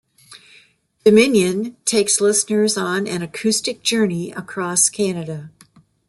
"Dominion" 1.05 1.77
takes 1.85 2.19
listeners 2.19 2.75
on 2.75 3.05
an 3.05 3.21
acoustic 3.21 3.83
journey 3.83 4.31
across 4.31 4.89
Canada. 4.89 5.51